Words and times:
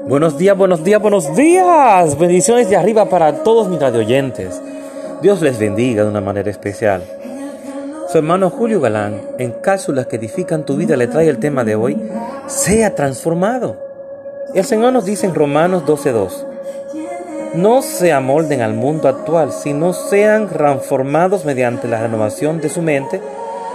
Buenos 0.00 0.36
días, 0.36 0.56
buenos 0.56 0.82
días, 0.82 1.00
buenos 1.00 1.36
días. 1.36 2.18
Bendiciones 2.18 2.68
de 2.68 2.76
arriba 2.76 3.08
para 3.08 3.44
todos 3.44 3.68
mis 3.68 3.78
radioyentes. 3.78 4.60
Dios 5.20 5.40
les 5.40 5.58
bendiga 5.58 6.02
de 6.02 6.08
una 6.08 6.20
manera 6.20 6.50
especial. 6.50 7.02
Su 8.08 8.18
hermano 8.18 8.50
Julio 8.50 8.80
Galán, 8.80 9.20
en 9.38 9.52
cápsulas 9.52 10.06
que 10.06 10.16
edifican 10.16 10.64
tu 10.64 10.76
vida, 10.76 10.96
le 10.96 11.06
trae 11.06 11.28
el 11.28 11.38
tema 11.38 11.62
de 11.62 11.76
hoy, 11.76 12.02
sea 12.46 12.94
transformado. 12.94 13.76
El 14.54 14.64
Señor 14.64 14.92
nos 14.92 15.04
dice 15.04 15.26
en 15.26 15.34
Romanos 15.34 15.84
12.2, 15.86 16.46
no 17.54 17.82
se 17.82 18.12
amolden 18.12 18.62
al 18.62 18.74
mundo 18.74 19.08
actual, 19.08 19.52
sino 19.52 19.92
sean 19.92 20.48
transformados 20.48 21.44
mediante 21.44 21.86
la 21.86 22.00
renovación 22.00 22.60
de 22.60 22.70
su 22.70 22.82
mente, 22.82 23.20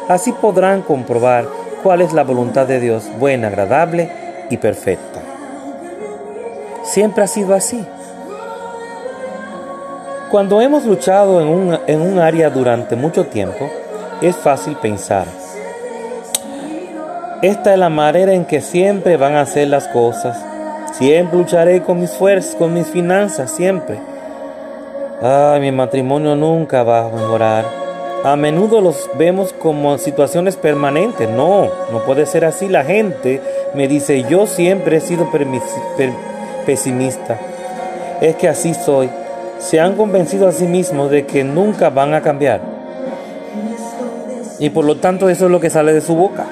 así 0.07 0.33
podrán 0.33 0.81
comprobar 0.81 1.47
cuál 1.83 2.01
es 2.01 2.11
la 2.11 2.23
voluntad 2.23 2.67
de 2.67 2.79
Dios, 2.79 3.05
buena, 3.19 3.47
agradable 3.47 4.11
y 4.49 4.57
perfecta. 4.57 5.16
Siempre 6.87 7.21
ha 7.23 7.27
sido 7.27 7.53
así. 7.53 7.85
Cuando 10.31 10.61
hemos 10.61 10.85
luchado 10.85 11.41
en 11.41 11.47
un, 11.49 11.79
en 11.85 12.01
un 12.01 12.17
área 12.17 12.49
durante 12.49 12.95
mucho 12.95 13.25
tiempo, 13.25 13.69
es 14.21 14.37
fácil 14.37 14.77
pensar. 14.77 15.25
Esta 17.41 17.73
es 17.73 17.79
la 17.79 17.89
manera 17.89 18.33
en 18.33 18.45
que 18.45 18.61
siempre 18.61 19.17
van 19.17 19.35
a 19.35 19.41
hacer 19.41 19.67
las 19.67 19.89
cosas. 19.89 20.41
Siempre 20.93 21.37
lucharé 21.37 21.83
con 21.83 21.99
mis 21.99 22.11
fuerzas, 22.11 22.55
con 22.55 22.73
mis 22.73 22.87
finanzas, 22.87 23.51
siempre. 23.51 23.99
Ay, 25.21 25.59
mi 25.59 25.71
matrimonio 25.73 26.35
nunca 26.35 26.83
va 26.83 27.05
a 27.05 27.09
mejorar. 27.09 27.65
A 28.23 28.37
menudo 28.37 28.79
los 28.79 29.09
vemos 29.15 29.51
como 29.51 29.97
situaciones 29.97 30.55
permanentes. 30.55 31.29
No, 31.29 31.69
no 31.91 32.03
puede 32.05 32.25
ser 32.25 32.45
así. 32.45 32.69
La 32.69 32.85
gente 32.85 33.41
me 33.73 33.89
dice, 33.89 34.23
yo 34.23 34.47
siempre 34.47 34.97
he 34.97 35.01
sido 35.01 35.29
Es 38.21 38.35
que 38.35 38.47
así 38.47 38.73
soy. 38.73 39.09
Se 39.59 39.79
han 39.79 39.95
convencido 39.95 40.47
a 40.47 40.51
sí 40.51 40.65
mismos 40.65 41.09
de 41.09 41.25
que 41.25 41.43
nunca 41.43 41.89
van 41.89 42.13
a 42.13 42.21
cambiar. 42.21 42.61
Y 44.59 44.69
por 44.69 44.85
lo 44.85 44.97
tanto 44.97 45.29
eso 45.29 45.45
es 45.45 45.51
lo 45.51 45.59
que 45.59 45.69
sale 45.69 45.93
de 45.93 46.01
su 46.01 46.15
boca. 46.15 46.45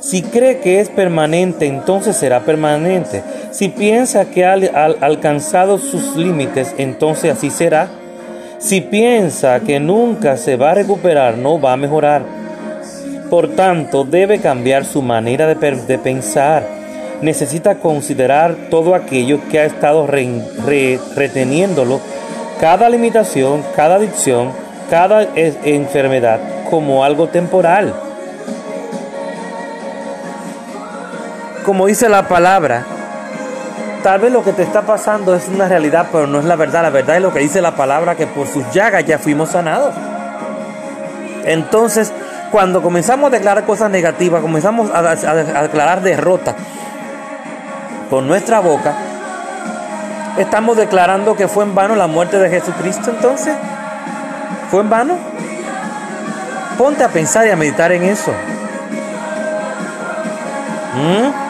Si 0.00 0.22
cree 0.22 0.60
que 0.60 0.80
es 0.80 0.88
permanente, 0.88 1.66
entonces 1.66 2.16
será 2.16 2.40
permanente. 2.40 3.22
Si 3.50 3.68
piensa 3.68 4.26
que 4.26 4.44
ha 4.44 4.52
alcanzado 4.52 5.78
sus 5.78 6.14
límites, 6.14 6.74
entonces 6.78 7.32
así 7.32 7.50
será. 7.50 7.88
Si 8.58 8.80
piensa 8.80 9.60
que 9.60 9.80
nunca 9.80 10.36
se 10.36 10.56
va 10.56 10.70
a 10.70 10.74
recuperar, 10.74 11.36
no 11.36 11.60
va 11.60 11.72
a 11.72 11.76
mejorar. 11.76 12.22
Por 13.28 13.56
tanto, 13.56 14.04
debe 14.04 14.38
cambiar 14.38 14.84
su 14.84 15.02
manera 15.02 15.46
de, 15.48 15.98
pensar. 15.98 16.75
Necesita 17.22 17.76
considerar 17.76 18.54
todo 18.70 18.94
aquello 18.94 19.40
que 19.50 19.58
ha 19.58 19.64
estado 19.64 20.06
reteniéndolo, 20.06 22.00
cada 22.60 22.88
limitación, 22.88 23.64
cada 23.74 23.96
adicción, 23.96 24.52
cada 24.90 25.26
enfermedad, 25.34 26.40
como 26.70 27.04
algo 27.04 27.28
temporal. 27.28 27.94
Como 31.64 31.86
dice 31.86 32.08
la 32.08 32.28
palabra, 32.28 32.84
tal 34.02 34.20
vez 34.20 34.30
lo 34.30 34.44
que 34.44 34.52
te 34.52 34.62
está 34.62 34.82
pasando 34.82 35.34
es 35.34 35.48
una 35.48 35.68
realidad, 35.68 36.06
pero 36.12 36.26
no 36.26 36.38
es 36.38 36.44
la 36.44 36.54
verdad. 36.54 36.82
La 36.82 36.90
verdad 36.90 37.16
es 37.16 37.22
lo 37.22 37.32
que 37.32 37.40
dice 37.40 37.60
la 37.60 37.74
palabra, 37.74 38.14
que 38.14 38.26
por 38.26 38.46
sus 38.46 38.70
llagas 38.72 39.04
ya 39.04 39.18
fuimos 39.18 39.50
sanados. 39.50 39.94
Entonces, 41.44 42.12
cuando 42.50 42.82
comenzamos 42.82 43.28
a 43.28 43.30
declarar 43.30 43.64
cosas 43.64 43.90
negativas, 43.90 44.42
comenzamos 44.42 44.90
a, 44.92 45.32
declarar 45.62 46.02
derrota 46.02 46.54
por 48.10 48.22
nuestra 48.22 48.60
boca, 48.60 48.94
estamos 50.38 50.76
declarando 50.76 51.36
que 51.36 51.48
fue 51.48 51.64
en 51.64 51.74
vano 51.74 51.96
la 51.96 52.06
muerte 52.06 52.38
de 52.38 52.48
Jesucristo 52.50 53.10
entonces. 53.10 53.56
¿Fue 54.70 54.80
en 54.80 54.90
vano? 54.90 55.14
Ponte 56.76 57.04
a 57.04 57.08
pensar 57.08 57.46
y 57.46 57.50
a 57.50 57.56
meditar 57.56 57.92
en 57.92 58.02
eso. 58.04 58.32
¿Mm? 60.94 61.46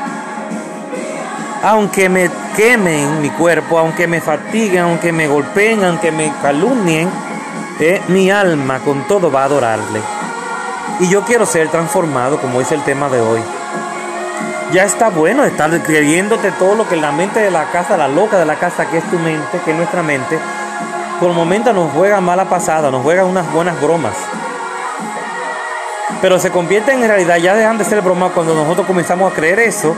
aunque 1.66 2.08
me 2.08 2.30
quemen 2.54 3.20
mi 3.20 3.30
cuerpo, 3.30 3.76
aunque 3.78 4.06
me 4.06 4.20
fatiguen, 4.20 4.82
aunque 4.82 5.12
me 5.12 5.26
golpeen, 5.26 5.84
aunque 5.84 6.12
me 6.12 6.32
calumnien, 6.40 7.10
eh, 7.80 8.00
mi 8.06 8.30
alma 8.30 8.78
con 8.80 9.06
todo 9.08 9.32
va 9.32 9.42
a 9.42 9.44
adorarle. 9.46 10.00
Y 11.00 11.08
yo 11.08 11.24
quiero 11.24 11.44
ser 11.44 11.68
transformado, 11.68 12.40
como 12.40 12.60
dice 12.60 12.76
el 12.76 12.84
tema 12.84 13.08
de 13.08 13.20
hoy. 13.20 13.40
Ya 14.76 14.84
está 14.84 15.08
bueno 15.08 15.42
estar 15.42 15.70
creyéndote 15.82 16.52
todo 16.52 16.74
lo 16.74 16.86
que 16.86 16.96
la 16.96 17.10
mente 17.10 17.40
de 17.40 17.50
la 17.50 17.70
casa, 17.70 17.96
la 17.96 18.08
loca 18.08 18.38
de 18.38 18.44
la 18.44 18.56
casa, 18.56 18.84
que 18.84 18.98
es 18.98 19.04
tu 19.10 19.18
mente, 19.18 19.58
que 19.64 19.70
es 19.70 19.76
nuestra 19.78 20.02
mente, 20.02 20.38
por 21.18 21.30
el 21.30 21.34
momento 21.34 21.72
nos 21.72 21.90
juega 21.92 22.20
mala 22.20 22.44
pasada, 22.50 22.90
nos 22.90 23.02
juega 23.02 23.24
unas 23.24 23.50
buenas 23.54 23.80
bromas. 23.80 24.14
Pero 26.20 26.38
se 26.38 26.50
convierte 26.50 26.92
en 26.92 27.08
realidad, 27.08 27.38
ya 27.38 27.54
dejan 27.54 27.78
de 27.78 27.86
ser 27.86 28.02
bromas 28.02 28.32
cuando 28.32 28.54
nosotros 28.54 28.86
comenzamos 28.86 29.32
a 29.32 29.34
creer 29.34 29.60
eso, 29.60 29.96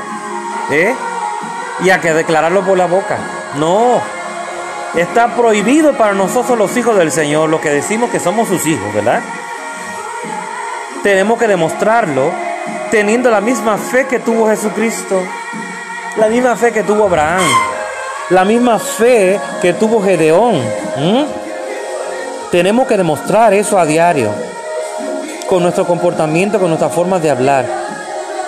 ¿eh? 0.71 0.95
y 1.81 1.91
a 1.91 2.01
que 2.01 2.15
declararlo 2.15 2.65
por 2.65 2.79
la 2.79 2.87
boca. 2.87 3.19
No, 3.57 4.01
está 4.95 5.35
prohibido 5.35 5.95
para 5.95 6.15
nosotros 6.15 6.57
los 6.57 6.77
hijos 6.77 6.97
del 6.97 7.11
Señor, 7.11 7.49
lo 7.49 7.61
que 7.61 7.71
decimos 7.71 8.11
que 8.11 8.21
somos 8.21 8.47
sus 8.47 8.65
hijos, 8.65 8.95
¿verdad? 8.95 9.23
Tenemos 11.03 11.37
que 11.37 11.49
demostrarlo 11.49 12.31
teniendo 12.91 13.31
la 13.31 13.41
misma 13.41 13.77
fe 13.77 14.07
que 14.07 14.19
tuvo 14.19 14.49
Jesucristo, 14.49 15.21
la 16.17 16.29
misma 16.29 16.57
fe 16.57 16.73
que 16.73 16.83
tuvo 16.83 17.05
Abraham, 17.05 17.43
la 18.31 18.45
misma 18.45 18.79
fe 18.79 19.39
que 19.61 19.73
tuvo 19.73 20.03
Gedeón. 20.03 20.61
Tenemos 22.51 22.87
que 22.87 22.97
demostrar 22.97 23.53
eso 23.55 23.79
a 23.79 23.85
diario, 23.85 24.31
con 25.47 25.63
nuestro 25.63 25.87
comportamiento, 25.87 26.59
con 26.59 26.69
nuestra 26.69 26.89
forma 26.89 27.19
de 27.19 27.31
hablar, 27.31 27.67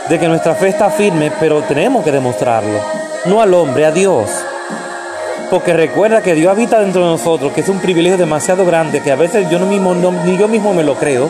de 0.08 0.18
que 0.18 0.28
nuestra 0.28 0.54
fe 0.54 0.68
está 0.68 0.90
firme, 0.90 1.30
pero 1.38 1.62
tenemos 1.62 2.02
que 2.02 2.12
demostrarlo 2.12 3.00
no 3.24 3.42
al 3.42 3.52
hombre, 3.54 3.86
a 3.86 3.90
Dios. 3.90 4.30
Porque 5.50 5.72
recuerda 5.72 6.22
que 6.22 6.34
Dios 6.34 6.50
habita 6.50 6.80
dentro 6.80 7.02
de 7.02 7.10
nosotros, 7.10 7.52
que 7.52 7.60
es 7.60 7.68
un 7.68 7.80
privilegio 7.80 8.16
demasiado 8.16 8.64
grande, 8.64 9.02
que 9.02 9.10
a 9.10 9.16
veces 9.16 9.48
yo 9.50 9.58
no 9.58 9.66
mismo, 9.66 9.94
ni 9.94 10.38
yo 10.38 10.46
mismo 10.48 10.72
me 10.72 10.84
lo 10.84 10.94
creo, 10.94 11.28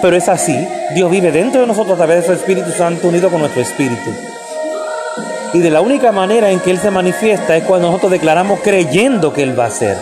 pero 0.00 0.16
es 0.16 0.28
así. 0.28 0.68
Dios 0.94 1.10
vive 1.10 1.32
dentro 1.32 1.60
de 1.60 1.66
nosotros 1.66 1.94
a 1.94 1.96
través 2.04 2.22
de 2.22 2.26
su 2.26 2.32
Espíritu 2.32 2.70
Santo 2.70 3.08
unido 3.08 3.30
con 3.30 3.40
nuestro 3.40 3.62
Espíritu. 3.62 4.10
Y 5.54 5.60
de 5.60 5.70
la 5.70 5.80
única 5.80 6.12
manera 6.12 6.50
en 6.50 6.60
que 6.60 6.70
Él 6.70 6.78
se 6.78 6.90
manifiesta 6.90 7.56
es 7.56 7.64
cuando 7.64 7.88
nosotros 7.88 8.12
declaramos 8.12 8.60
creyendo 8.60 9.32
que 9.32 9.42
Él 9.42 9.58
va 9.58 9.66
a 9.66 9.70
ser. 9.70 9.96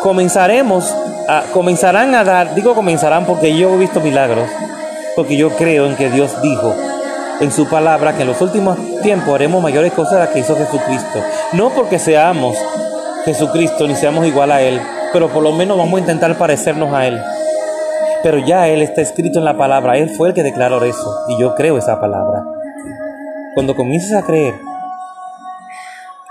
Comenzaremos 0.00 0.94
a, 1.28 1.42
comenzarán 1.52 2.14
a 2.14 2.24
dar, 2.24 2.54
digo 2.54 2.74
comenzarán 2.74 3.24
porque 3.26 3.56
yo 3.56 3.74
he 3.74 3.78
visto 3.78 4.00
milagros, 4.00 4.48
porque 5.14 5.36
yo 5.36 5.50
creo 5.50 5.86
en 5.86 5.94
que 5.96 6.10
Dios 6.10 6.40
dijo 6.42 6.74
en 7.40 7.52
su 7.52 7.68
palabra 7.68 8.14
que 8.14 8.22
en 8.22 8.28
los 8.28 8.40
últimos 8.40 8.78
tiempos 9.02 9.34
haremos 9.34 9.62
mayores 9.62 9.92
cosas 9.92 10.14
de 10.14 10.18
las 10.20 10.28
que 10.28 10.40
hizo 10.40 10.56
Jesucristo. 10.56 11.22
No 11.52 11.70
porque 11.70 11.98
seamos 11.98 12.56
Jesucristo 13.24 13.86
ni 13.86 13.96
seamos 13.96 14.26
igual 14.26 14.50
a 14.52 14.62
Él, 14.62 14.80
pero 15.12 15.28
por 15.28 15.42
lo 15.42 15.52
menos 15.52 15.76
vamos 15.76 15.94
a 15.94 16.00
intentar 16.00 16.36
parecernos 16.36 16.92
a 16.92 17.06
Él. 17.06 17.20
Pero 18.22 18.38
ya 18.38 18.68
Él 18.68 18.82
está 18.82 19.02
escrito 19.02 19.38
en 19.38 19.44
la 19.44 19.56
palabra, 19.56 19.98
Él 19.98 20.10
fue 20.10 20.28
el 20.28 20.34
que 20.34 20.42
declaró 20.42 20.82
eso 20.84 21.14
y 21.28 21.40
yo 21.40 21.54
creo 21.54 21.78
esa 21.78 22.00
palabra. 22.00 22.44
Cuando 23.54 23.76
comiences 23.76 24.12
a 24.12 24.22
creer 24.22 24.54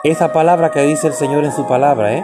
esa 0.04 0.34
palabra 0.34 0.72
que 0.72 0.82
dice 0.82 1.08
el 1.08 1.14
Señor 1.14 1.46
en 1.46 1.52
su 1.52 1.68
palabra, 1.68 2.18
¿eh? 2.18 2.24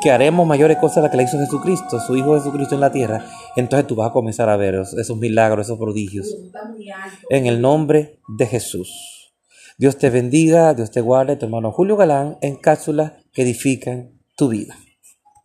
que 0.00 0.12
haremos 0.12 0.46
mayores 0.46 0.76
cosas 0.76 0.96
de 0.96 1.02
las 1.02 1.10
que 1.10 1.16
le 1.16 1.22
hizo 1.22 1.38
Jesucristo, 1.38 1.98
su 1.98 2.14
Hijo 2.14 2.34
Jesucristo 2.34 2.74
en 2.74 2.82
la 2.82 2.92
tierra, 2.92 3.24
entonces 3.56 3.86
tú 3.86 3.96
vas 3.96 4.10
a 4.10 4.12
comenzar 4.12 4.50
a 4.50 4.56
ver 4.56 4.74
esos 4.74 5.16
milagros, 5.16 5.66
esos 5.66 5.78
prodigios. 5.78 6.28
En 7.30 7.46
el 7.46 7.60
nombre 7.60 8.20
de 8.28 8.46
Jesús. 8.46 9.32
Dios 9.78 9.96
te 9.98 10.10
bendiga, 10.10 10.74
Dios 10.74 10.90
te 10.90 11.00
guarde, 11.00 11.36
tu 11.36 11.46
hermano 11.46 11.72
Julio 11.72 11.96
Galán, 11.96 12.36
en 12.42 12.56
cápsulas 12.56 13.12
que 13.32 13.42
edifican 13.42 14.10
tu 14.36 14.48
vida. 14.48 14.76